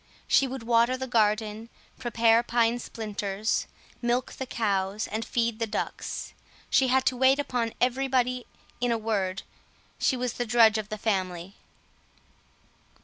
[0.27, 1.69] She would water the garden,
[1.99, 3.67] prepare pine splinters,
[4.01, 6.33] milk the cows, and feed the ducks;
[6.71, 9.43] she had to wait upon everybody—in a word,
[9.99, 11.53] she was the drudge of the family.